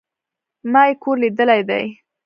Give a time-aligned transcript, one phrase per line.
[0.71, 1.85] ما ئې کور ليدلى دئ